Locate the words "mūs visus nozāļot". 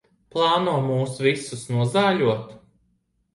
0.87-2.57